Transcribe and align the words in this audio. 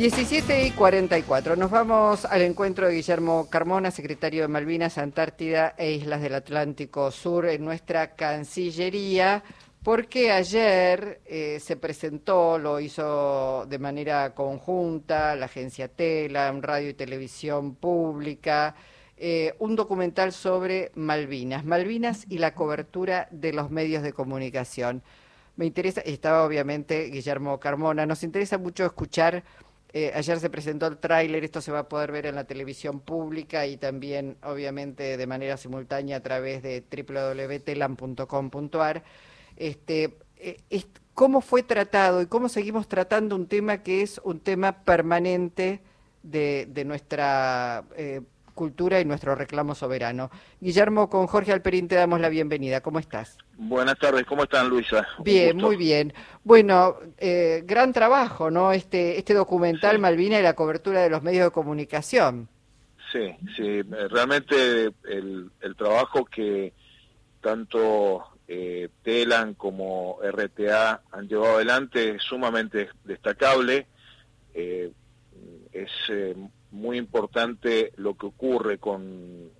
17 0.00 0.66
y 0.66 0.70
44. 0.70 1.56
Nos 1.56 1.70
vamos 1.70 2.24
al 2.24 2.40
encuentro 2.40 2.86
de 2.88 2.94
Guillermo 2.94 3.50
Carmona, 3.50 3.90
secretario 3.90 4.40
de 4.40 4.48
Malvinas, 4.48 4.96
Antártida 4.96 5.74
e 5.76 5.92
Islas 5.92 6.22
del 6.22 6.36
Atlántico 6.36 7.10
Sur 7.10 7.44
en 7.44 7.62
nuestra 7.66 8.14
Cancillería, 8.14 9.44
porque 9.82 10.32
ayer 10.32 11.20
eh, 11.26 11.60
se 11.60 11.76
presentó, 11.76 12.56
lo 12.56 12.80
hizo 12.80 13.66
de 13.66 13.78
manera 13.78 14.34
conjunta, 14.34 15.36
la 15.36 15.44
agencia 15.44 15.88
Tela, 15.88 16.50
Radio 16.62 16.88
y 16.88 16.94
Televisión 16.94 17.74
Pública, 17.74 18.74
eh, 19.18 19.54
un 19.58 19.76
documental 19.76 20.32
sobre 20.32 20.92
Malvinas, 20.94 21.66
Malvinas 21.66 22.24
y 22.30 22.38
la 22.38 22.54
cobertura 22.54 23.28
de 23.32 23.52
los 23.52 23.70
medios 23.70 24.02
de 24.02 24.14
comunicación. 24.14 25.02
Me 25.56 25.66
interesa, 25.66 26.00
estaba 26.00 26.46
obviamente 26.46 27.10
Guillermo 27.10 27.60
Carmona, 27.60 28.06
nos 28.06 28.22
interesa 28.22 28.56
mucho 28.56 28.86
escuchar 28.86 29.44
eh, 29.92 30.12
ayer 30.14 30.38
se 30.38 30.50
presentó 30.50 30.86
el 30.86 30.98
tráiler, 30.98 31.42
esto 31.42 31.60
se 31.60 31.72
va 31.72 31.80
a 31.80 31.88
poder 31.88 32.12
ver 32.12 32.26
en 32.26 32.36
la 32.36 32.44
televisión 32.44 33.00
pública 33.00 33.66
y 33.66 33.76
también, 33.76 34.36
obviamente, 34.42 35.16
de 35.16 35.26
manera 35.26 35.56
simultánea 35.56 36.18
a 36.18 36.20
través 36.20 36.62
de 36.62 36.84
www.telam.com.ar. 36.90 39.02
Este, 39.56 40.16
eh, 40.36 40.58
¿Cómo 41.14 41.40
fue 41.40 41.62
tratado 41.62 42.20
y 42.22 42.26
cómo 42.26 42.48
seguimos 42.48 42.88
tratando 42.88 43.36
un 43.36 43.46
tema 43.46 43.82
que 43.82 44.02
es 44.02 44.20
un 44.24 44.40
tema 44.40 44.84
permanente 44.84 45.80
de, 46.22 46.82
nuestra 46.86 47.84
eh, 47.96 48.22
cultura 48.54 49.00
y 49.00 49.04
nuestro 49.04 49.34
reclamo 49.34 49.74
soberano? 49.74 50.30
Guillermo, 50.60 51.08
con 51.08 51.26
Jorge 51.26 51.52
Alperín 51.52 51.88
te 51.88 51.94
damos 51.94 52.20
la 52.20 52.28
bienvenida. 52.28 52.80
¿Cómo 52.80 52.98
estás? 52.98 53.38
Buenas 53.56 53.98
tardes, 53.98 54.24
¿cómo 54.24 54.44
están 54.44 54.68
Luisa? 54.68 55.06
Bien, 55.22 55.56
muy 55.56 55.76
bien. 55.76 56.12
Bueno, 56.44 56.96
eh, 57.18 57.62
gran 57.64 57.92
trabajo, 57.92 58.50
¿no? 58.50 58.72
Este, 58.72 59.18
este 59.18 59.34
documental 59.34 59.98
Malvina 59.98 60.38
y 60.38 60.42
la 60.42 60.54
cobertura 60.54 61.02
de 61.02 61.10
los 61.10 61.22
medios 61.22 61.44
de 61.44 61.50
comunicación. 61.50 62.48
Sí, 63.12 63.36
sí, 63.56 63.80
eh, 63.80 64.08
realmente 64.08 64.92
el, 65.04 65.50
trabajo 65.76 66.24
que 66.24 66.72
tanto 67.40 68.24
eh, 68.46 68.88
Telan 69.02 69.54
como 69.54 70.18
RTA 70.22 71.02
han 71.12 71.28
llevado 71.28 71.56
adelante 71.56 72.16
es 72.16 72.22
sumamente 72.22 72.88
destacable. 73.04 73.86
es 74.54 75.90
muy 76.70 76.98
importante 76.98 77.92
lo 77.96 78.14
que 78.14 78.26
ocurre 78.26 78.78
con 78.78 79.50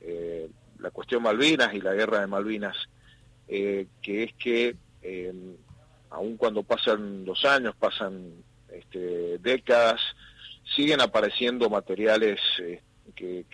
la 0.78 0.90
cuestión 0.90 1.22
Malvinas 1.22 1.74
y 1.74 1.80
la 1.80 1.94
guerra 1.94 2.20
de 2.20 2.26
Malvinas 2.26 2.76
eh, 3.52 3.88
que 4.00 4.22
es 4.22 4.32
que 4.34 4.76
eh, 5.02 5.34
aun 6.10 6.36
cuando 6.36 6.62
pasan 6.62 7.24
los 7.24 7.44
años, 7.44 7.74
pasan 7.74 8.44
este, 8.72 9.38
décadas, 9.38 10.00
siguen 10.76 11.00
apareciendo 11.00 11.68
materiales 11.68 12.38
eh, 12.60 12.80
que, 13.16 13.44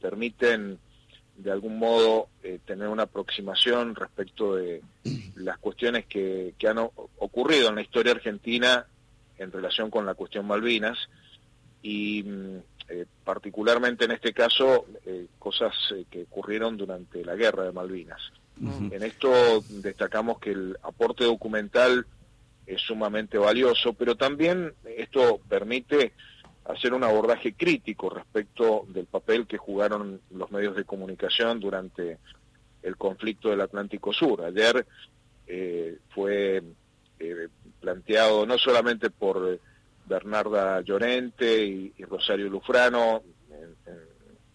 permiten 0.00 0.80
de 1.36 1.50
algún 1.50 1.78
modo 1.78 2.28
tener 2.64 2.88
una 2.88 3.04
aproximación 3.04 3.94
respecto 3.94 4.56
de 4.56 4.82
las 5.36 5.58
cuestiones 5.58 6.06
que, 6.06 6.54
han 6.68 6.78
ocurrido 6.78 7.68
en 7.68 7.76
la 7.76 7.82
historia 7.82 8.12
argentina 8.12 8.84
en 9.38 9.52
relación 9.52 9.90
con 9.90 10.06
la 10.06 10.14
cuestión 10.14 10.46
Malvinas. 10.46 10.98
Y 11.82 12.24
mm, 12.88 13.24
particularmente 13.24 14.04
en 14.04 14.12
este 14.12 14.32
caso 14.32 14.86
cosas 15.38 15.74
que 16.10 16.22
ocurrieron 16.22 16.76
durante 16.76 17.24
la 17.24 17.34
guerra 17.34 17.64
de 17.64 17.72
Malvinas. 17.72 18.20
En 18.58 19.02
esto 19.02 19.62
destacamos 19.68 20.38
que 20.38 20.50
el 20.50 20.78
aporte 20.82 21.24
documental 21.24 22.06
es 22.66 22.80
sumamente 22.80 23.36
valioso, 23.36 23.92
pero 23.92 24.16
también 24.16 24.72
esto 24.84 25.40
permite 25.48 26.12
hacer 26.64 26.94
un 26.94 27.04
abordaje 27.04 27.54
crítico 27.54 28.10
respecto 28.10 28.86
del 28.88 29.06
papel 29.06 29.46
que 29.46 29.58
jugaron 29.58 30.20
los 30.30 30.50
medios 30.50 30.74
de 30.74 30.84
comunicación 30.84 31.60
durante 31.60 32.18
el 32.82 32.96
conflicto 32.96 33.50
del 33.50 33.60
Atlántico 33.60 34.12
Sur. 34.12 34.42
Ayer 34.42 34.86
eh, 35.46 35.98
fue 36.10 36.62
eh, 37.20 37.48
planteado 37.80 38.46
no 38.46 38.58
solamente 38.58 39.10
por 39.10 39.60
Bernarda 40.06 40.80
Llorente 40.80 41.64
y, 41.64 41.92
Rosario 42.04 42.48
Lufrano, 42.48 43.22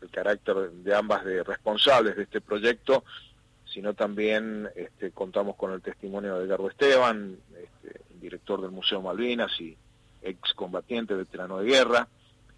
el 0.02 0.10
carácter 0.10 0.72
de 0.72 0.96
ambas 0.96 1.24
de 1.26 1.44
responsables 1.44 2.16
de 2.16 2.24
este 2.24 2.42
proyecto, 2.42 3.04
sino 3.66 3.94
también 3.94 4.70
este, 4.76 5.12
contamos 5.12 5.56
con 5.56 5.72
el 5.72 5.82
testimonio 5.82 6.38
de 6.38 6.46
Edgardo 6.46 6.70
Esteban, 6.70 7.38
este, 7.62 8.02
director 8.20 8.62
del 8.62 8.72
Museo 8.72 9.02
Malvinas 9.02 9.52
y 9.60 9.78
excombatiente 10.22 11.14
veterano 11.14 11.60
de 11.60 11.70
guerra. 11.70 12.08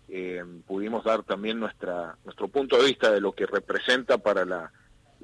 Eh, 0.10 0.44
pudimos 0.68 1.04
dar 1.04 1.24
también 1.24 1.60
nuestra, 1.60 2.18
nuestro 2.26 2.48
punto 2.48 2.78
de 2.78 2.88
vista 2.88 3.12
de 3.12 3.22
lo 3.22 3.32
que 3.34 3.46
representa 3.46 4.18
para 4.18 4.46
la, 4.46 4.72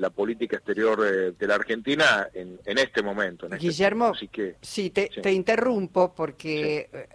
política 0.09 0.55
exterior 0.55 1.05
eh, 1.05 1.33
de 1.37 1.47
la 1.47 1.55
Argentina 1.55 2.29
en, 2.33 2.59
este 2.65 3.03
momento. 3.03 3.47
Este 3.47 3.57
Guillermo, 3.57 4.13
sí, 4.61 4.89
te, 4.89 5.09
te, 5.09 5.33
interrumpo 5.33 6.15
porque 6.15 6.89
eh, 6.93 7.07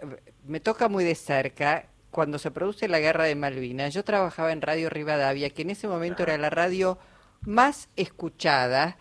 me 0.45 0.59
toca 0.59 0.87
muy 0.87 1.03
de 1.03 1.15
cerca 1.15 1.87
cuando 2.11 2.37
se 2.37 2.51
produce 2.51 2.87
la 2.87 2.99
guerra 2.99 3.25
de 3.25 3.35
Malvinas. 3.35 3.93
Yo 3.93 4.03
trabajaba 4.03 4.53
en 4.53 4.61
Radio 4.61 4.89
Rivadavia, 4.89 5.49
que 5.49 5.63
en 5.63 5.71
ese 5.71 5.87
momento 5.87 6.23
era 6.23 6.37
la 6.37 6.49
radio 6.49 6.99
más 7.41 7.89
escuchada. 7.95 8.97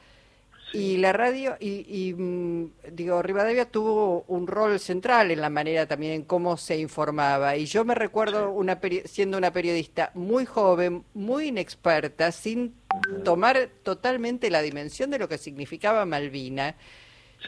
Y 0.72 0.96
la 0.96 1.12
radio, 1.12 1.56
y, 1.60 2.12
mm, 2.12 2.72
digo, 2.90 3.22
Rivadavia 3.22 3.70
tuvo 3.70 4.24
un 4.26 4.48
rol 4.48 4.80
central 4.80 5.30
en 5.30 5.40
la 5.40 5.48
manera 5.48 5.86
también 5.86 6.12
en 6.14 6.22
cómo 6.24 6.56
se 6.56 6.76
informaba. 6.76 7.56
Y 7.56 7.66
yo 7.66 7.84
me 7.84 7.94
recuerdo 7.94 8.50
una 8.50 8.80
siendo 9.04 9.38
una 9.38 9.52
periodista 9.52 10.10
muy 10.14 10.44
joven, 10.44 11.04
muy 11.14 11.48
inexperta, 11.48 12.32
sin 12.32 12.74
tomar 13.25 13.69
totalmente 13.82 14.50
la 14.50 14.62
dimensión 14.62 15.10
de 15.10 15.19
lo 15.19 15.28
que 15.28 15.38
significaba 15.38 16.05
Malvina. 16.05 16.77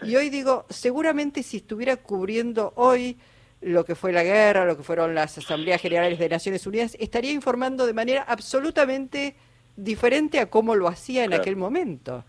Y 0.03 0.17
hoy 0.17 0.31
digo, 0.31 0.67
seguramente 0.69 1.43
si 1.43 1.59
estuviera 1.59 1.97
cubriendo 1.97 2.73
hoy 2.77 3.19
lo 3.61 3.85
que 3.85 3.95
fue 3.95 4.13
la 4.13 4.23
guerra, 4.23 4.65
lo 4.65 4.77
que 4.77 4.83
fueron 4.83 5.15
las 5.15 5.39
asambleas 5.39 5.81
generales 5.81 6.19
de 6.19 6.29
Naciones 6.29 6.67
Unidas, 6.67 6.97
estaría 7.01 7.33
informando 7.33 7.87
de 7.87 7.95
manera 7.95 8.23
absolutamente 8.23 9.37
diferente 9.77 10.39
a 10.41 10.51
cómo 10.51 10.75
lo 10.75 10.89
hacía 10.89 11.25
en 11.25 11.35
aquel 11.35 11.57
momento. 11.57 12.25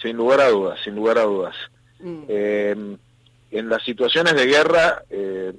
Sin 0.00 0.16
lugar 0.16 0.40
a 0.40 0.48
dudas, 0.48 0.80
sin 0.82 0.94
lugar 0.94 1.18
a 1.18 1.22
dudas. 1.22 1.56
Mm. 1.98 2.22
Eh, 2.28 2.96
en 3.50 3.68
las 3.68 3.82
situaciones 3.82 4.34
de 4.34 4.46
guerra, 4.46 5.02
eh, 5.10 5.52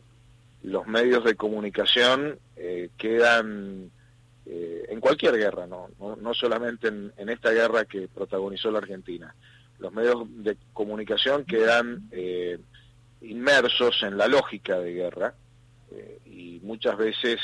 los 0.64 0.88
medios 0.88 1.24
de 1.24 1.36
comunicación 1.36 2.40
eh, 2.56 2.90
quedan, 2.98 3.92
en 4.46 5.00
cualquier 5.00 5.38
guerra, 5.38 5.68
no, 5.68 5.90
no, 6.00 6.34
solamente 6.34 6.88
en, 6.88 7.30
esta 7.30 7.52
guerra 7.52 7.86
que 7.86 8.08
protagonizó 8.08 8.72
la 8.72 8.80
Argentina, 8.80 9.34
los 9.80 9.94
medios 9.94 10.26
de 10.44 10.58
comunicación 10.74 11.46
quedan 11.46 12.10
inmersos 13.22 14.02
en 14.04 14.18
la 14.18 14.28
lógica 14.28 14.80
de 14.80 14.94
guerra 14.94 15.36
y 16.26 16.60
muchas 16.64 16.98
veces 16.98 17.40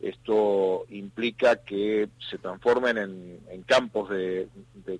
esto 0.00 0.86
implica 0.90 1.56
que 1.56 2.08
se 2.30 2.38
transformen 2.38 2.98
en, 2.98 3.62
campos 3.64 4.10
de, 4.10 4.48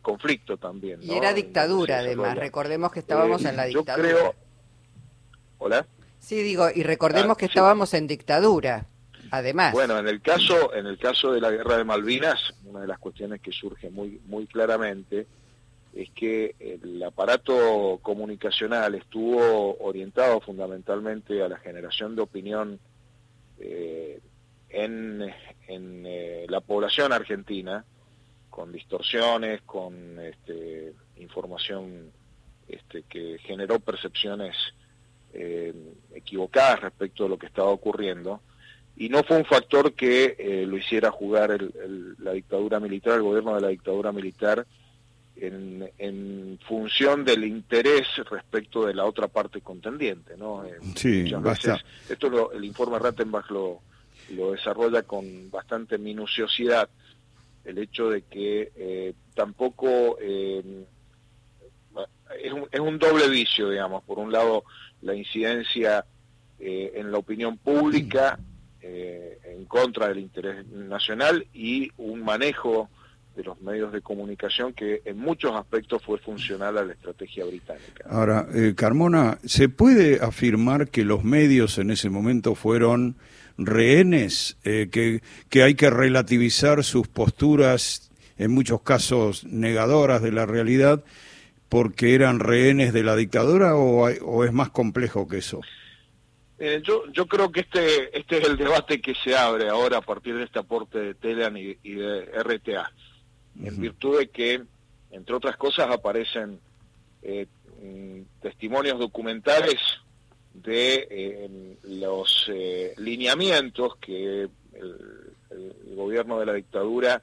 conflicto 0.03 0.57
también. 0.57 1.01
Y 1.03 1.13
era 1.13 1.33
dictadura, 1.33 1.99
además. 1.99 2.37
Recordemos 2.37 2.93
que 2.93 3.01
estábamos 3.01 3.45
en 3.45 3.57
la 3.57 3.67
eh, 3.67 3.69
dictadura. 3.69 4.09
Yo 4.09 4.17
creo. 4.17 4.35
¿Hola? 5.59 5.87
Sí, 6.19 6.43
digo, 6.43 6.69
y 6.75 6.83
recordemos 6.83 7.37
ah, 7.37 7.39
que 7.39 7.47
estábamos 7.47 7.95
en 7.95 8.07
dictadura, 8.07 8.87
además. 9.31 9.73
Bueno, 9.73 9.99
en 9.99 10.09
el 10.09 10.21
caso, 10.21 10.75
en 10.75 10.87
el 10.87 10.99
caso 10.99 11.33
de 11.33 11.41
la 11.41 11.51
guerra 11.51 11.77
de 11.77 11.85
Malvinas, 11.85 12.55
una 12.65 12.81
de 12.81 12.87
las 12.87 12.99
cuestiones 12.99 13.41
que 13.41 13.53
surge 13.53 13.91
muy, 13.91 14.21
muy 14.27 14.47
claramente 14.47 15.27
es 15.95 16.11
que 16.11 16.55
el 16.61 17.03
aparato 17.03 17.99
comunicacional 18.03 18.95
estuvo 18.95 19.77
orientado 19.79 20.41
fundamentalmente 20.41 21.43
a 21.43 21.49
la 21.49 21.57
generación 21.59 22.15
de 22.15 22.23
opinión 22.23 22.79
eh, 23.59 24.21
en, 24.69 25.33
eh, 25.69 26.47
la 26.49 26.61
población 26.61 27.13
argentina, 27.13 27.85
con 28.51 28.73
distorsiones, 28.73 29.63
con 29.63 30.19
este, 30.21 30.93
información 31.17 32.13
este, 32.69 33.03
que 33.03 33.39
generó 33.39 33.81
percepciones 33.81 34.57
eh, 35.33 35.75
equivocadas 36.15 36.81
respecto 36.81 37.25
a 37.25 37.29
lo 37.29 37.39
que 37.39 37.47
estaba 37.47 37.71
ocurriendo, 37.71 38.41
y 38.99 39.09
no 39.09 39.23
fue 39.23 39.39
un 39.39 39.45
factor 39.45 39.95
que 39.95 40.37
eh, 40.39 40.67
lo 40.67 40.77
hiciera 40.77 41.11
jugar 41.11 41.57
la 42.19 42.33
dictadura 42.33 42.81
militar, 42.81 43.15
el 43.15 43.23
gobierno 43.23 43.55
de 43.55 43.61
la 43.61 43.69
dictadura 43.69 44.11
militar, 44.13 44.67
en, 45.37 46.59
función 46.67 47.25
del 47.25 47.45
interés 47.45 48.09
respecto 48.29 48.85
de 48.85 48.93
la 48.93 49.05
otra 49.05 49.29
parte 49.29 49.61
contendiente, 49.61 50.37
¿no? 50.37 50.65
sí, 50.97 51.33
esto 52.09 52.53
el 52.53 52.65
informe 52.65 52.99
Rattenbach 52.99 53.49
lo, 53.51 53.81
lo 54.35 54.51
desarrolla 54.53 55.05
con 55.05 55.49
bastante 55.49 55.97
minuciosidad 55.97 56.91
el 57.65 57.79
hecho 57.79 58.11
de 58.11 58.23
que 58.23 58.73
eh, 58.75 59.15
tampoco 59.35 60.19
eh, 60.21 60.85
es, 62.43 62.53
un, 62.53 62.67
es, 62.71 62.81
un, 62.81 62.99
doble 62.99 63.29
vicio, 63.29 63.71
digamos, 63.71 64.03
por 64.05 64.19
un 64.19 64.33
lado 64.33 64.65
la 65.03 65.15
incidencia 65.15 66.05
eh, 66.59 66.93
en 66.97 67.13
la 67.13 67.19
opinión 67.19 67.59
pública 67.59 68.39
eh, 68.83 69.39
en 69.45 69.65
contra 69.65 70.09
del 70.09 70.19
interés 70.19 70.67
nacional 70.67 71.47
y 71.53 71.91
un 71.97 72.23
manejo 72.23 72.89
de 73.37 73.45
los 73.45 73.61
medios 73.61 73.93
de 73.93 74.01
comunicación 74.01 74.73
que 74.73 75.03
en 75.05 75.17
muchos 75.19 75.55
aspectos 75.55 76.03
fue 76.03 76.19
funcional 76.19 76.77
a 76.77 76.85
la 76.85 76.93
estrategia 76.93 77.45
británica. 77.45 78.05
Ahora, 78.09 78.47
eh, 78.53 78.75
Carmona, 78.77 79.39
¿se 79.45 79.69
puede 79.69 80.21
afirmar 80.21 80.89
que 80.89 81.05
los 81.05 81.23
medios 81.23 81.79
en 81.79 81.91
ese 81.91 82.11
momento 82.11 82.57
fueron 82.57 83.17
rehenes, 83.57 84.57
eh, 84.65 84.89
que, 84.91 85.23
que 85.49 85.63
hay 85.63 85.75
que 85.75 85.91
relativizar 85.91 86.83
sus 86.85 87.09
posturas, 87.09 88.11
en 88.39 88.53
muchos 88.53 88.83
casos 88.83 89.45
negadoras 89.45 90.23
de 90.23 90.33
la 90.33 90.47
realidad, 90.47 91.05
porque 91.69 92.15
eran 92.15 92.41
rehenes 92.41 92.93
de 92.93 93.03
la 93.03 93.17
dictadura 93.17 93.77
o, 93.77 94.45
es 94.45 94.53
más 94.53 94.71
complejo 94.71 95.29
que 95.29 95.39
eso? 95.39 95.61
Eh, 96.61 96.83
yo, 96.83 97.05
yo 97.13 97.27
creo 97.27 97.53
que 97.53 97.61
este, 97.61 98.19
este 98.19 98.39
es 98.39 98.49
el 98.49 98.57
debate 98.57 99.01
que 99.01 99.15
se 99.15 99.37
abre 99.37 99.69
ahora 99.69 99.99
a 99.99 100.03
partir 100.03 100.35
de 100.35 100.43
este 100.45 100.59
aporte 100.59 100.99
de 100.99 101.15
Telan 101.15 101.57
y 101.57 101.75
de 101.95 102.25
RTA 102.43 102.91
en 103.63 103.81
virtud 103.81 104.19
de 104.19 104.29
que, 104.29 104.63
entre 105.11 105.35
otras 105.35 105.57
cosas, 105.57 105.89
aparecen 105.91 106.61
eh, 107.23 107.47
mm, 107.83 108.41
testimonios 108.41 108.99
documentales 108.99 109.77
de 110.53 111.07
eh, 111.11 111.77
los 111.85 112.51
lineamientos 112.97 113.97
que 113.97 114.43
el, 114.43 114.51
gobierno 115.95 116.39
de 116.39 116.47
la 116.47 116.55
dictadura 116.55 117.23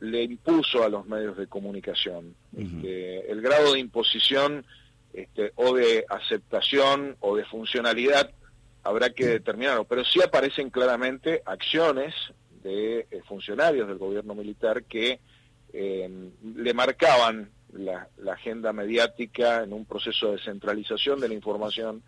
le 0.00 0.22
impuso 0.22 0.82
a 0.84 0.88
los 0.88 1.06
medios 1.06 1.36
de 1.36 1.46
comunicación. 1.46 2.34
Este, 2.56 3.30
el 3.30 3.40
grado 3.40 3.72
de 3.72 3.80
imposición 3.80 4.64
este, 5.14 5.52
o 5.56 5.74
de 5.74 6.04
aceptación 6.08 7.16
o 7.20 7.36
de 7.36 7.44
funcionalidad 7.46 8.30
habrá 8.82 9.10
que 9.10 9.26
determinarlo, 9.26 9.84
pero 9.84 10.04
sí 10.04 10.20
aparecen 10.22 10.70
claramente 10.70 11.42
acciones 11.44 12.14
de 12.62 13.06
funcionarios 13.26 13.88
del 13.88 13.98
gobierno 13.98 14.34
militar 14.34 14.84
que 14.84 15.20
eh, 15.72 16.30
le 16.56 16.74
marcaban 16.74 17.50
la, 17.72 18.08
agenda 18.32 18.72
mediática 18.72 19.62
en 19.62 19.72
un 19.72 19.84
proceso 19.84 20.32
de 20.32 20.42
centralización 20.42 21.20
de 21.20 21.28
la 21.28 21.34
información 21.34 22.02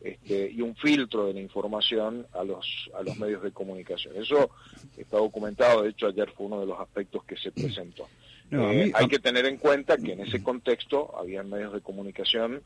este, 0.00 0.50
y 0.50 0.60
un 0.60 0.76
filtro 0.76 1.26
de 1.26 1.34
la 1.34 1.40
información 1.40 2.26
a 2.32 2.44
los, 2.44 2.90
a 2.94 3.02
los 3.02 3.16
medios 3.18 3.42
de 3.42 3.50
comunicación. 3.50 4.16
Eso 4.16 4.50
está 4.96 5.16
documentado, 5.16 5.82
de 5.82 5.90
hecho 5.90 6.06
ayer 6.06 6.30
fue 6.36 6.46
uno 6.46 6.60
de 6.60 6.66
los 6.66 6.78
aspectos 6.78 7.24
que 7.24 7.36
se 7.36 7.50
presentó. 7.50 8.08
Eh, 8.50 8.92
hay 8.94 9.08
que 9.08 9.18
tener 9.18 9.44
en 9.46 9.58
cuenta 9.58 9.98
que 9.98 10.12
en 10.12 10.20
ese 10.20 10.42
contexto 10.42 11.14
había 11.18 11.42
medios 11.42 11.72
de 11.72 11.80
comunicación 11.80 12.62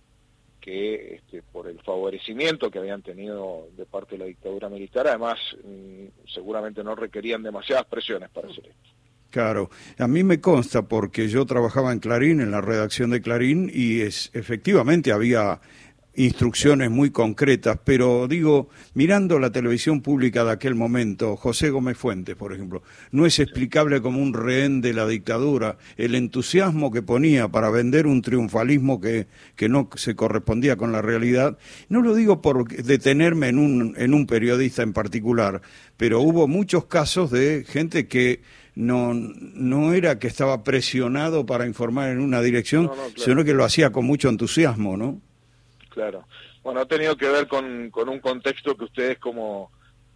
que 0.62 1.16
este, 1.16 1.42
por 1.42 1.68
el 1.68 1.78
favorecimiento 1.80 2.70
que 2.70 2.78
habían 2.78 3.02
tenido 3.02 3.68
de 3.76 3.84
parte 3.84 4.12
de 4.12 4.20
la 4.20 4.24
dictadura 4.26 4.68
militar, 4.68 5.08
además 5.08 5.38
mm, 5.64 6.30
seguramente 6.32 6.82
no 6.84 6.94
requerían 6.94 7.42
demasiadas 7.42 7.84
presiones 7.86 8.30
para 8.30 8.48
hacer 8.48 8.68
esto. 8.68 8.90
Claro, 9.30 9.70
a 9.98 10.06
mí 10.06 10.22
me 10.22 10.40
consta 10.40 10.82
porque 10.82 11.28
yo 11.28 11.46
trabajaba 11.46 11.92
en 11.92 12.00
Clarín, 12.00 12.40
en 12.40 12.50
la 12.50 12.60
redacción 12.60 13.10
de 13.10 13.22
Clarín, 13.22 13.70
y 13.72 14.02
es, 14.02 14.30
efectivamente 14.34 15.10
había 15.10 15.60
instrucciones 16.14 16.90
muy 16.90 17.10
concretas, 17.10 17.78
pero 17.84 18.28
digo, 18.28 18.68
mirando 18.94 19.38
la 19.38 19.50
televisión 19.50 20.02
pública 20.02 20.44
de 20.44 20.52
aquel 20.52 20.74
momento, 20.74 21.36
José 21.36 21.70
Gómez 21.70 21.96
Fuentes, 21.96 22.36
por 22.36 22.52
ejemplo, 22.52 22.82
no 23.10 23.24
es 23.24 23.38
explicable 23.38 24.02
como 24.02 24.20
un 24.20 24.34
rehén 24.34 24.80
de 24.80 24.92
la 24.92 25.06
dictadura, 25.06 25.78
el 25.96 26.14
entusiasmo 26.14 26.90
que 26.90 27.02
ponía 27.02 27.48
para 27.48 27.70
vender 27.70 28.06
un 28.06 28.20
triunfalismo 28.20 29.00
que, 29.00 29.26
que 29.56 29.68
no 29.68 29.88
se 29.94 30.14
correspondía 30.14 30.76
con 30.76 30.92
la 30.92 31.00
realidad. 31.00 31.56
No 31.88 32.02
lo 32.02 32.14
digo 32.14 32.42
por 32.42 32.68
detenerme 32.68 33.48
en 33.48 33.58
un, 33.58 33.94
en 33.96 34.12
un 34.12 34.26
periodista 34.26 34.82
en 34.82 34.92
particular, 34.92 35.62
pero 35.96 36.20
hubo 36.20 36.46
muchos 36.46 36.84
casos 36.86 37.30
de 37.30 37.64
gente 37.66 38.06
que 38.06 38.42
no, 38.74 39.14
no 39.14 39.92
era 39.92 40.18
que 40.18 40.26
estaba 40.26 40.62
presionado 40.62 41.46
para 41.46 41.66
informar 41.66 42.10
en 42.10 42.20
una 42.20 42.40
dirección, 42.40 42.90
sino 43.16 43.44
que 43.44 43.54
lo 43.54 43.64
hacía 43.64 43.92
con 43.92 44.06
mucho 44.06 44.28
entusiasmo, 44.28 44.96
¿no? 44.96 45.20
Claro. 45.92 46.26
Bueno, 46.62 46.80
ha 46.80 46.86
tenido 46.86 47.16
que 47.16 47.28
ver 47.28 47.46
con, 47.46 47.90
con 47.90 48.08
un 48.08 48.18
contexto 48.18 48.76
que 48.76 48.84
ustedes 48.84 49.18
como, 49.18 49.70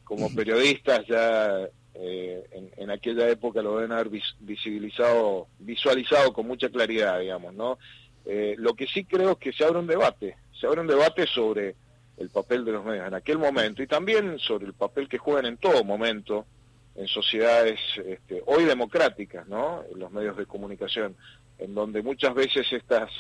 como 0.05 0.34
periodistas 0.34 1.06
ya 1.06 1.69
eh, 1.94 2.70
en, 2.76 2.90
aquella 2.90 3.28
época 3.28 3.61
lo 3.61 3.76
deben 3.76 3.93
haber 3.93 4.08
visibilizado, 4.40 5.49
visualizado 5.58 6.32
con 6.32 6.46
mucha 6.46 6.69
claridad, 6.70 7.20
digamos, 7.20 7.55
¿no? 7.55 7.78
Eh, 8.25 8.55
lo 8.58 8.75
que 8.75 8.87
sí 8.87 9.05
creo 9.05 9.32
es 9.32 9.38
que 9.38 9.52
se 9.52 9.64
abre 9.64 9.78
un 9.78 9.87
debate, 9.87 10.37
se 10.58 10.67
abre 10.67 10.81
un 10.81 10.87
debate 10.87 11.26
sobre 11.26 11.75
el 12.17 12.31
papel 12.31 12.64
de 12.64 12.72
los 12.72 12.84
medios 12.84 13.06
en 13.06 13.14
aquel 13.14 13.38
momento 13.38 13.82
y 13.82 13.87
también 13.87 14.38
sobre 14.38 14.67
el 14.67 14.72
papel 14.72 15.08
que 15.08 15.19
juegan 15.19 15.46
en 15.46 15.58
todo 15.58 15.84
momento 15.84 16.46
en 16.94 17.06
sociedades 17.06 17.79
este, 18.06 18.43
hoy 18.46 18.64
democráticas, 18.64 19.46
¿no? 19.46 19.84
En 19.93 19.99
los 19.99 20.11
medios 20.11 20.37
de 20.37 20.46
comunicación, 20.46 21.17
en 21.58 21.75
donde 21.75 22.02
muchas 22.02 22.34
veces 22.34 22.67
estas 22.72 23.11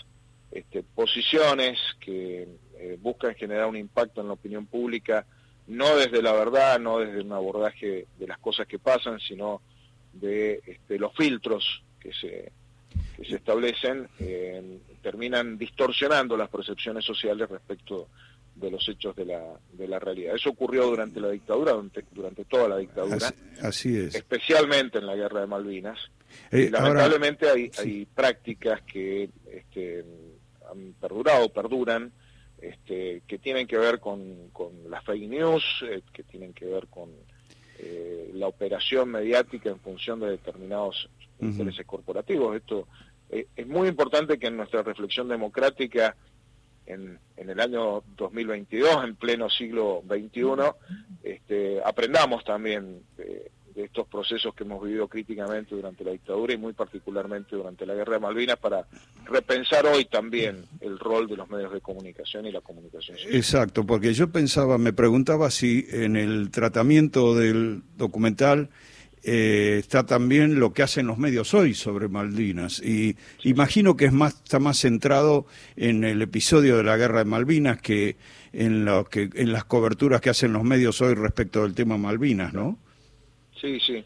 este, 0.50 0.82
posiciones 0.82 1.78
que 2.00 2.48
eh, 2.78 2.98
buscan 3.00 3.34
generar 3.34 3.66
un 3.66 3.76
impacto 3.76 4.20
en 4.20 4.28
la 4.28 4.34
opinión 4.34 4.66
pública, 4.66 5.26
no 5.66 5.96
desde 5.96 6.22
la 6.22 6.32
verdad, 6.32 6.78
no 6.78 6.98
desde 6.98 7.20
un 7.20 7.32
abordaje 7.32 8.06
de 8.18 8.26
las 8.26 8.38
cosas 8.38 8.66
que 8.66 8.78
pasan, 8.78 9.18
sino 9.20 9.60
de 10.12 10.62
este, 10.66 10.98
los 10.98 11.14
filtros 11.14 11.82
que 12.00 12.12
se, 12.12 12.52
que 13.16 13.24
se 13.24 13.36
establecen, 13.36 14.08
eh, 14.20 14.78
terminan 15.02 15.58
distorsionando 15.58 16.36
las 16.36 16.48
percepciones 16.48 17.04
sociales 17.04 17.48
respecto 17.48 18.08
de 18.54 18.70
los 18.70 18.88
hechos 18.88 19.14
de 19.14 19.26
la, 19.26 19.42
de 19.72 19.86
la 19.88 19.98
realidad. 19.98 20.34
Eso 20.34 20.50
ocurrió 20.50 20.86
durante 20.86 21.20
la 21.20 21.28
dictadura, 21.30 21.72
durante, 21.72 22.04
durante 22.10 22.44
toda 22.44 22.68
la 22.68 22.78
dictadura. 22.78 23.32
Así, 23.60 23.96
es. 23.96 24.14
Especialmente 24.14 24.98
en 24.98 25.06
la 25.06 25.14
guerra 25.14 25.40
de 25.40 25.46
Malvinas. 25.46 25.98
Eh, 26.50 26.70
lamentablemente 26.70 27.48
hay, 27.48 27.70
hay 27.78 28.06
prácticas 28.06 28.82
que 28.82 29.28
este, 29.52 30.04
han 30.76 30.94
perdurado, 31.00 31.48
perduran, 31.48 32.12
este, 32.60 33.22
que 33.26 33.38
tienen 33.38 33.66
que 33.66 33.78
ver 33.78 34.00
con, 34.00 34.50
con 34.52 34.90
las 34.90 35.04
fake 35.04 35.28
news, 35.28 35.64
eh, 35.82 36.02
que 36.12 36.22
tienen 36.22 36.52
que 36.52 36.66
ver 36.66 36.86
con 36.88 37.10
eh, 37.78 38.30
la 38.34 38.46
operación 38.46 39.10
mediática 39.10 39.70
en 39.70 39.80
función 39.80 40.20
de 40.20 40.30
determinados 40.30 41.08
intereses 41.40 41.84
corporativos. 41.84 42.56
Esto 42.56 42.88
es 43.28 43.66
muy 43.66 43.88
importante 43.88 44.38
que 44.38 44.46
en 44.46 44.56
nuestra 44.56 44.82
reflexión 44.82 45.28
democrática 45.28 46.16
en, 46.86 47.18
el 47.36 47.60
año 47.60 48.02
2022, 48.16 49.04
en 49.04 49.16
pleno 49.16 49.50
siglo 49.50 50.02
XXI, 50.06 50.42
este, 51.22 51.82
aprendamos 51.84 52.44
también 52.44 53.02
de, 53.76 53.84
estos 53.84 54.08
procesos 54.08 54.54
que 54.54 54.64
hemos 54.64 54.82
vivido 54.82 55.06
críticamente 55.06 55.74
durante 55.74 56.04
la 56.04 56.12
dictadura 56.12 56.54
y 56.54 56.56
muy 56.56 56.72
particularmente 56.72 57.56
durante 57.56 57.86
la 57.86 57.94
guerra 57.94 58.14
de 58.14 58.20
Malvinas 58.20 58.56
para 58.56 58.86
repensar 59.26 59.86
hoy 59.86 60.06
también 60.06 60.64
el 60.80 60.98
rol 60.98 61.28
de 61.28 61.36
los 61.36 61.48
medios 61.48 61.72
de 61.72 61.80
comunicación 61.80 62.46
y 62.46 62.52
la 62.52 62.60
comunicación 62.60 63.16
social. 63.16 63.34
Exacto, 63.34 63.84
porque 63.84 64.14
yo 64.14 64.30
pensaba, 64.30 64.78
me 64.78 64.92
preguntaba 64.92 65.50
si 65.50 65.86
en 65.90 66.16
el 66.16 66.50
tratamiento 66.50 67.34
del 67.34 67.82
documental 67.96 68.70
eh, 69.28 69.78
está 69.80 70.06
también 70.06 70.60
lo 70.60 70.72
que 70.72 70.84
hacen 70.84 71.08
los 71.08 71.18
medios 71.18 71.52
hoy 71.52 71.74
sobre 71.74 72.06
Malvinas. 72.06 72.80
Y 72.80 73.16
imagino 73.42 73.96
que 73.96 74.04
es 74.04 74.12
más, 74.12 74.34
está 74.34 74.60
más 74.60 74.78
centrado 74.78 75.46
en 75.74 76.04
el 76.04 76.22
episodio 76.22 76.76
de 76.76 76.84
la 76.84 76.96
guerra 76.96 77.18
de 77.18 77.24
Malvinas 77.24 77.82
que 77.82 78.16
en, 78.52 78.84
lo 78.84 79.04
que, 79.04 79.28
en 79.34 79.52
las 79.52 79.64
coberturas 79.64 80.20
que 80.20 80.30
hacen 80.30 80.52
los 80.52 80.62
medios 80.62 81.00
hoy 81.00 81.14
respecto 81.14 81.64
del 81.64 81.74
tema 81.74 81.98
Malvinas, 81.98 82.54
¿no? 82.54 82.78
Sí, 83.66 83.80
sí. 83.80 84.04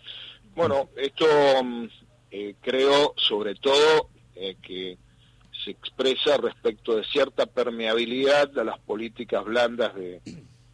Bueno, 0.54 0.88
esto 0.96 1.26
mm, 1.62 1.84
eh, 2.30 2.54
creo 2.62 3.12
sobre 3.16 3.54
todo 3.56 4.08
eh, 4.34 4.56
que 4.62 4.96
se 5.62 5.72
expresa 5.72 6.38
respecto 6.38 6.96
de 6.96 7.04
cierta 7.04 7.44
permeabilidad 7.44 8.58
a 8.58 8.64
las 8.64 8.78
políticas 8.78 9.44
blandas 9.44 9.94
de 9.94 10.22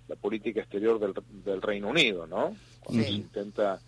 la 0.06 0.14
política 0.14 0.60
exterior 0.60 1.00
del, 1.00 1.62
Reino 1.62 1.88
Unido, 1.88 2.28
¿no? 2.28 2.56
Cuando 2.80 3.02
se 3.02 3.10
intenta 3.10 3.80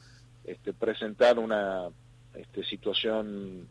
este, 0.44 0.72
presentar 0.72 1.38
una 1.38 1.88
este, 2.34 2.64
situación 2.64 3.68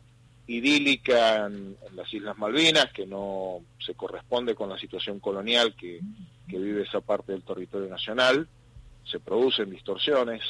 idílica 0.48 1.48
en, 1.48 1.76
las 1.94 2.14
Islas 2.14 2.38
Malvinas, 2.38 2.94
que 2.94 3.06
no 3.06 3.60
se 3.86 3.96
corresponde 3.96 4.56
con 4.56 4.70
la 4.70 4.80
situación 4.80 5.20
colonial 5.20 5.76
que, 5.76 6.00
vive 6.48 6.84
esa 6.84 7.02
parte 7.02 7.34
del 7.34 7.44
territorio 7.44 7.90
nacional, 7.90 8.48
se 9.04 9.20
producen 9.20 9.70
distorsiones, 9.70 10.42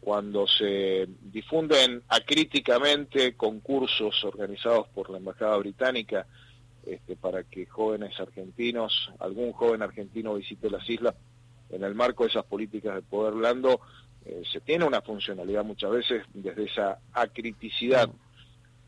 cuando 0.00 0.46
se 0.46 1.08
difunden 1.20 2.02
acríticamente 2.08 3.34
concursos 3.34 4.22
organizados 4.24 4.88
por 4.88 5.10
la 5.10 5.18
Embajada 5.18 5.56
Británica 5.56 6.26
este, 6.86 7.16
para 7.16 7.42
que 7.42 7.66
jóvenes 7.66 8.18
argentinos, 8.20 9.10
algún 9.18 9.52
joven 9.52 9.82
argentino 9.82 10.34
visite 10.34 10.70
las 10.70 10.88
islas 10.88 11.14
en 11.70 11.82
el 11.82 11.94
marco 11.94 12.22
de 12.22 12.30
esas 12.30 12.44
políticas 12.44 12.94
de 12.94 13.02
poder 13.02 13.34
blando, 13.34 13.80
eh, 14.24 14.42
se 14.52 14.60
tiene 14.60 14.84
una 14.84 15.02
funcionalidad 15.02 15.64
muchas 15.64 15.90
veces 15.90 16.22
desde 16.32 16.64
esa 16.64 17.00
acriticidad. 17.12 18.08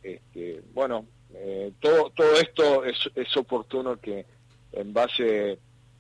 Este, 0.03 0.63
bueno, 0.73 1.07
eh, 1.35 1.73
todo, 1.81 2.11
todo 2.11 2.35
esto 2.35 2.85
es, 2.85 2.97
es 3.17 3.37
oportuno 3.37 3.97
que 3.97 4.25
en 4.73 4.93
base 4.93 5.59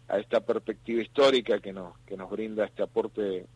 a 0.09 0.19
esta 0.19 0.41
perspectiva 0.41 1.03
histórica 1.03 1.59
que 1.61 1.73
nos, 1.73 1.99
que 2.07 2.17
nos 2.17 2.31
brinda 2.31 2.65
este 2.65 2.83
aporte 2.83 3.47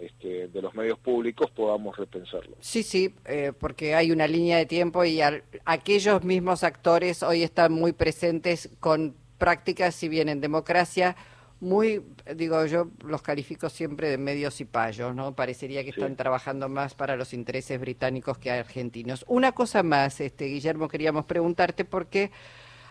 este, 0.00 0.48
de 0.48 0.62
los 0.62 0.74
medios 0.74 0.98
públicos 0.98 1.50
podamos 1.50 1.96
repensarlo. 1.96 2.56
Sí, 2.60 2.82
sí, 2.82 3.14
eh, 3.26 3.52
porque 3.58 3.94
hay 3.94 4.10
una 4.12 4.26
línea 4.26 4.56
de 4.56 4.66
tiempo 4.66 5.04
y 5.04 5.20
aquellos 5.64 6.24
mismos 6.24 6.64
actores 6.64 7.22
hoy 7.22 7.42
están 7.42 7.72
muy 7.72 7.92
presentes 7.92 8.70
con 8.80 9.14
prácticas, 9.38 9.94
si 9.94 10.08
bien 10.08 10.28
en 10.28 10.40
democracia, 10.40 11.16
muy, 11.60 12.02
digo, 12.36 12.64
yo 12.64 12.88
los 13.04 13.20
califico 13.20 13.68
siempre 13.68 14.08
de 14.08 14.16
medios 14.16 14.60
y 14.62 14.64
payos, 14.64 15.14
¿no? 15.14 15.34
Parecería 15.34 15.84
que 15.84 15.90
están 15.90 16.16
trabajando 16.16 16.70
más 16.70 16.94
para 16.94 17.16
los 17.16 17.34
intereses 17.34 17.78
británicos 17.78 18.38
que 18.38 18.50
argentinos. 18.50 19.26
Una 19.28 19.52
cosa 19.52 19.82
más, 19.82 20.20
este 20.20 20.46
Guillermo, 20.46 20.88
queríamos 20.88 21.26
preguntarte 21.26 21.84
por 21.84 22.06
qué 22.06 22.30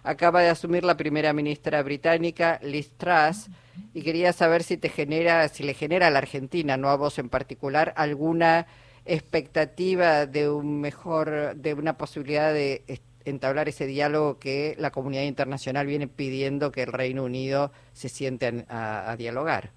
acaba 0.10 0.42
de 0.42 0.50
asumir 0.50 0.84
la 0.84 0.98
primera 0.98 1.34
ministra 1.34 1.84
británica, 1.84 2.60
Liz 2.64 2.92
Truss, 2.98 3.48
y 3.94 4.02
quería 4.02 4.34
saber 4.34 4.64
si 4.64 4.76
te 4.76 4.90
genera, 4.90 5.48
si 5.50 5.64
le 5.64 5.76
genera 5.76 6.08
a 6.08 6.10
la 6.10 6.18
Argentina, 6.18 6.78
no 6.78 6.90
a 6.90 6.96
vos 6.96 7.20
en 7.20 7.30
particular, 7.30 7.94
alguna 7.96 8.66
expectativa 9.06 10.26
de 10.26 10.50
un 10.50 10.82
mejor, 10.82 11.56
de 11.56 11.76
una 11.76 11.96
posibilidad 11.98 12.52
de 12.52 13.02
entablar 13.24 13.70
ese 13.70 13.86
diálogo 13.86 14.40
que 14.40 14.76
la 14.80 14.90
comunidad 14.90 15.24
internacional 15.24 15.86
viene 15.86 16.08
pidiendo 16.08 16.72
que 16.72 16.84
el 16.84 16.92
Reino 16.92 17.24
Unido 17.24 17.72
se 17.94 18.10
siente 18.10 18.66
a, 18.68 19.16
dialogar. 19.16 19.70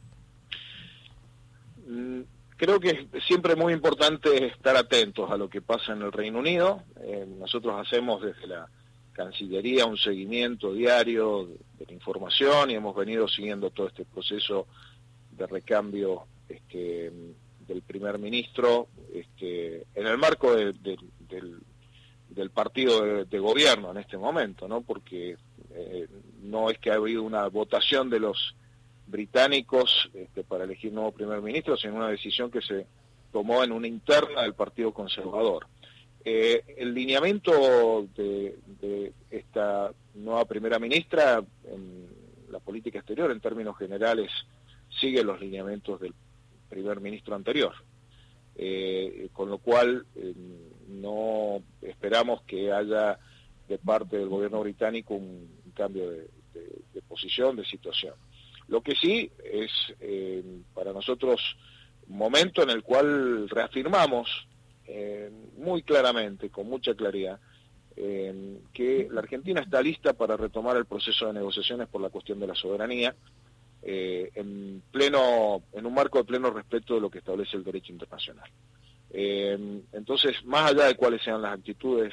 Mm, 1.86 2.22
creo 2.56 2.80
que 2.80 3.06
es 3.12 3.24
siempre 3.24 3.54
muy 3.54 3.74
importante 3.74 4.46
estar 4.46 4.78
atentos 4.78 5.30
a 5.30 5.36
lo 5.36 5.50
que 5.50 5.60
pasa 5.60 5.92
en 5.92 6.00
el 6.00 6.10
Reino 6.10 6.38
Unido. 6.38 6.82
Eh, 7.02 7.26
nosotros 7.38 7.86
hacemos 7.86 8.22
desde 8.22 8.46
la 8.46 8.66
Cancillería 9.12 9.86
un 9.86 9.98
seguimiento 9.98 10.72
diario 10.72 11.48
de 11.78 11.86
la 11.86 11.92
información 11.92 12.70
y 12.70 12.74
hemos 12.74 12.96
venido 12.96 13.28
siguiendo 13.28 13.70
todo 13.70 13.88
este 13.88 14.04
proceso 14.04 14.66
de 15.30 15.46
recambio 15.46 16.26
este, 16.48 17.12
del 17.66 17.82
primer 17.82 18.18
ministro 18.18 18.88
este, 19.12 19.86
en 19.94 20.06
el 20.06 20.18
marco 20.18 20.54
del, 20.54 20.74
partido 22.52 23.24
de, 23.24 23.38
gobierno 23.38 23.90
en 23.90 23.98
este 23.98 24.16
momento, 24.16 24.68
¿no? 24.68 24.80
porque 24.82 25.36
eh, 25.70 26.08
no 26.42 26.70
es 26.70 26.78
que 26.78 26.90
ha 26.90 26.94
habido 26.94 27.22
una 27.22 27.46
votación 27.48 28.10
de 28.10 28.20
los 28.20 28.54
británicos 29.06 30.10
este, 30.14 30.44
para 30.44 30.64
elegir 30.64 30.92
nuevo 30.92 31.12
primer 31.12 31.40
ministro, 31.42 31.76
sino 31.76 31.96
una 31.96 32.08
decisión 32.08 32.50
que 32.50 32.62
se 32.62 32.86
tomó 33.32 33.64
en 33.64 33.72
una 33.72 33.86
interna 33.86 34.42
del 34.42 34.54
Partido 34.54 34.92
Conservador. 34.92 35.66
Eh, 36.24 36.62
el 36.76 36.94
lineamiento 36.94 38.06
de, 38.14 39.12
esta 39.30 39.92
nueva 40.14 40.44
primera 40.44 40.78
ministra 40.78 41.42
en 41.64 42.06
la 42.50 42.60
política 42.60 42.98
exterior, 42.98 43.30
en 43.30 43.40
términos 43.40 43.76
generales, 43.76 44.30
sigue 45.00 45.24
los 45.24 45.40
lineamientos 45.40 46.00
del 46.00 46.14
primer 46.68 47.00
ministro 47.00 47.34
anterior. 47.34 47.72
Eh, 48.54 49.30
con 49.32 49.48
lo 49.48 49.58
cual, 49.58 50.04
eh, 50.14 50.34
no 50.88 51.62
esperamos 51.80 52.42
que 52.42 52.70
haya 52.70 53.18
de 53.66 53.78
parte 53.78 54.18
del 54.18 54.28
gobierno 54.28 54.60
británico 54.60 55.14
un, 55.14 55.62
cambio 55.74 56.10
de, 56.10 56.28
posición, 57.08 57.56
de 57.56 57.64
situación. 57.64 58.14
Lo 58.68 58.82
que 58.82 58.94
sí 58.94 59.30
es 59.42 59.70
para 60.74 60.92
nosotros 60.92 61.40
un 62.08 62.18
momento 62.18 62.62
en 62.62 62.70
el 62.70 62.82
cual 62.82 63.48
reafirmamos 63.48 64.46
eh, 64.94 65.30
muy 65.56 65.82
claramente, 65.82 66.50
con 66.50 66.68
mucha 66.68 66.94
claridad, 66.94 67.40
eh, 67.96 68.58
que 68.74 69.08
la 69.10 69.20
Argentina 69.20 69.62
está 69.62 69.80
lista 69.80 70.12
para 70.12 70.36
retomar 70.36 70.76
el 70.76 70.84
proceso 70.84 71.26
de 71.26 71.32
negociaciones 71.32 71.88
por 71.88 72.02
la 72.02 72.10
cuestión 72.10 72.38
de 72.38 72.46
la 72.46 72.54
soberanía, 72.54 73.14
eh, 73.82 74.30
en 74.34 74.82
pleno, 74.90 75.62
en 75.72 75.86
un 75.86 75.94
marco 75.94 76.18
de 76.18 76.24
pleno 76.24 76.50
respeto 76.50 76.94
de 76.94 77.00
lo 77.00 77.08
que 77.08 77.20
establece 77.20 77.56
el 77.56 77.64
derecho 77.64 77.90
internacional. 77.90 78.50
entonces, 79.14 80.44
más 80.44 80.70
allá 80.70 80.84
de 80.88 80.94
cuáles 80.94 81.22
sean 81.22 81.40
las 81.40 81.54
actitudes 81.54 82.12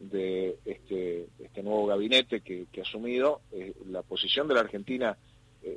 de 0.00 0.56
este, 0.64 1.28
este 1.38 1.62
nuevo 1.62 1.86
gabinete 1.86 2.40
que, 2.40 2.68
que 2.72 2.80
ha 2.80 2.84
asumido, 2.84 3.42
la 3.86 4.02
posición 4.02 4.48
de 4.48 4.54
la 4.54 4.60
Argentina, 4.60 5.16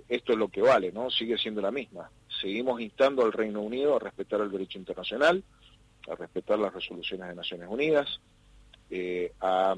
esto 0.08 0.32
es 0.32 0.38
lo 0.38 0.48
que 0.48 0.62
vale, 0.62 0.94
¿no? 0.94 1.10
Sigue 1.10 1.38
siendo 1.38 1.62
la 1.62 1.72
misma. 1.72 2.10
Seguimos 2.42 2.80
instando 2.80 3.26
al 3.26 3.34
Reino 3.34 3.62
Unido 3.62 3.98
a 3.98 4.00
respetar 4.00 4.40
el 4.40 4.52
derecho 4.52 4.78
internacional, 4.78 5.44
a 6.10 6.16
respetar 6.16 6.60
las 6.60 6.74
resoluciones 6.74 7.28
de 7.28 7.36
Naciones 7.36 7.68
Unidas, 7.70 8.20
eh, 8.90 9.32
a, 9.40 9.76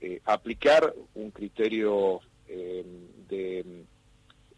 eh, 0.00 0.20
aplicar 0.24 0.94
un 1.14 1.30
criterio 1.30 2.20
eh, 2.48 2.84
de 3.28 3.84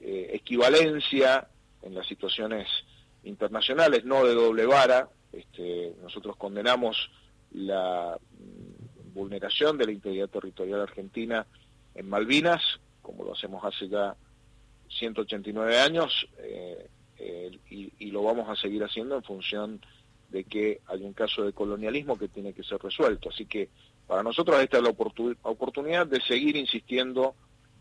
equivalencia 0.00 1.48
en 1.82 1.94
las 1.94 2.06
situaciones 2.06 2.68
internacionales, 3.24 4.04
no 4.04 4.24
de 4.24 4.34
doble 4.34 4.66
vara. 4.66 5.08
Este, 5.32 5.94
nosotros 6.00 6.36
condenamos 6.36 7.10
la 7.52 8.16
mm, 8.16 9.14
vulneración 9.14 9.78
de 9.78 9.86
la 9.86 9.92
integridad 9.92 10.28
territorial 10.28 10.82
argentina 10.82 11.44
en 11.94 12.08
Malvinas, 12.08 12.62
como 13.02 13.24
lo 13.24 13.32
hacemos 13.32 13.64
hace 13.64 13.88
ya 13.88 14.14
189 14.88 15.80
años, 15.80 16.28
y, 17.68 18.10
lo 18.10 18.22
vamos 18.22 18.48
a 18.48 18.56
seguir 18.56 18.82
haciendo 18.84 19.16
en 19.16 19.22
función 19.22 19.80
de 20.36 20.44
que 20.44 20.80
hay 20.86 21.02
un 21.02 21.14
caso 21.14 21.44
de 21.44 21.54
colonialismo 21.54 22.18
que 22.18 22.28
tiene 22.28 22.52
que 22.52 22.62
ser 22.62 22.78
resuelto. 22.78 23.30
Así 23.30 23.46
que 23.46 23.70
para 24.06 24.22
nosotros 24.22 24.60
esta 24.60 24.76
es 24.76 24.82
la 24.82 24.90
oportunidad 24.90 26.06
de 26.06 26.20
seguir 26.20 26.56
insistiendo, 26.56 27.34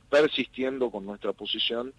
persistiendo 0.09 0.89
con 0.89 1.05
nuestra 1.05 1.33
posición 1.33 1.93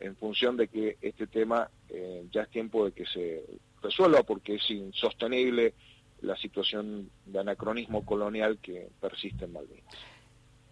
en 0.00 0.16
función 0.16 0.56
de 0.56 0.66
que 0.66 0.96
este 1.00 1.28
tema 1.28 1.70
eh, 1.88 2.24
ya 2.32 2.42
es 2.42 2.48
tiempo 2.48 2.86
de 2.86 2.92
que 2.92 3.06
se 3.06 3.44
resuelva 3.80 4.24
porque 4.24 4.56
es 4.56 4.68
insostenible 4.70 5.74
la 6.22 6.36
situación 6.36 7.08
de 7.26 7.38
anacronismo 7.38 8.04
colonial 8.04 8.58
que 8.60 8.88
persiste 9.00 9.44
en 9.44 9.52
Malvinas. 9.52 9.94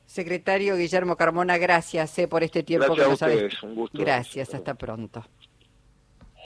Secretario 0.05 0.77
Guillermo 0.77 1.17
Carmona, 1.17 1.59
gracias 1.59 2.19
eh, 2.19 2.27
por 2.27 2.43
este 2.43 2.65
tiempo 2.65 2.93
gracias 2.95 3.21
que 3.21 3.45
nos 3.45 3.63
a 3.63 3.67
un 3.67 3.75
gusto. 3.77 3.99
Gracias, 3.99 4.53
hasta 4.53 4.75
pronto. 4.75 5.25